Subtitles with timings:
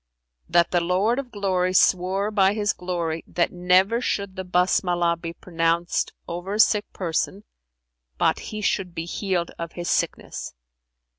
[0.49, 5.31] that the Lord of Glory swore by His glory that never should the Basmalah be
[5.31, 7.43] pronounced over a sick person,
[8.17, 10.55] but he should be healed of his sickness.